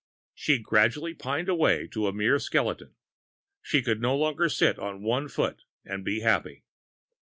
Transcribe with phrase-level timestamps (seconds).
[0.33, 2.95] She gradually pined away to a mere skeleton.
[3.61, 6.63] She could no longer sit on one foot and be happy.